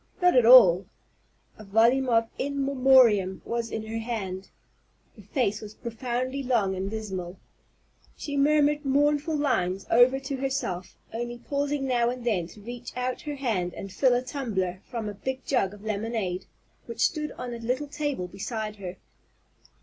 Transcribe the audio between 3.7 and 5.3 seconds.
her hand. Her